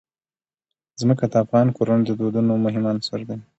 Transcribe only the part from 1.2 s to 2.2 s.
د افغان کورنیو د